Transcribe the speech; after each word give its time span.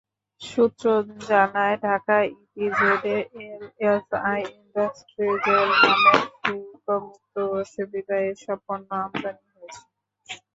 সূত্র 0.41 0.85
জানায়, 1.29 1.75
ঢাকা 1.83 2.17
ইপিজেডে 2.33 3.15
এলএসআই 3.43 4.41
ইন্ডাস্ট্রিজের 4.55 5.67
নামে 5.81 6.13
শুল্কমুক্ত 6.37 7.35
সুবিধায় 7.73 8.27
এসব 8.33 8.57
পণ্য 8.67 8.89
আমদানি 9.03 9.45
হয়েছে। 9.51 9.81